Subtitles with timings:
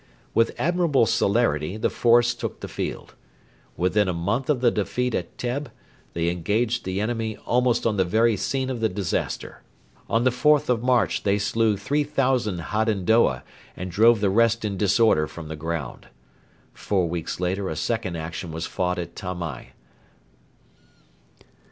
[0.33, 3.13] With admirable celerity the force took the field.
[3.77, 5.67] Within a month of the defeat at Teb
[6.13, 9.61] they engaged the enemy almost on the very scene of the disaster.
[10.09, 13.43] On the 4th of March they slew 3,000 Hadendoa
[13.77, 16.07] and drove the rest in disorder from the ground.
[16.73, 19.73] Four weeks later a second action was fought at Tamai.